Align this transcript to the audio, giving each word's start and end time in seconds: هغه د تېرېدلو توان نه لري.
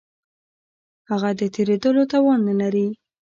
هغه 1.09 1.29
د 1.39 1.41
تېرېدلو 1.55 2.03
توان 2.13 2.39
نه 2.49 2.55
لري. 2.61 2.87